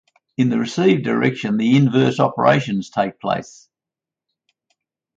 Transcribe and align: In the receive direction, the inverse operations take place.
In 0.35 0.49
the 0.49 0.57
receive 0.57 1.03
direction, 1.03 1.57
the 1.57 1.77
inverse 1.77 2.19
operations 2.19 2.89
take 2.89 3.19
place. 3.19 3.69